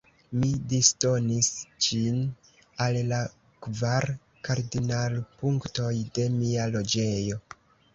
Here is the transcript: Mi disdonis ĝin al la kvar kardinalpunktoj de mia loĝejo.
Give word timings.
Mi 0.43 0.47
disdonis 0.69 1.49
ĝin 1.89 2.17
al 2.87 2.99
la 3.13 3.21
kvar 3.69 4.11
kardinalpunktoj 4.51 5.97
de 6.19 6.31
mia 6.43 6.71
loĝejo. 6.77 7.45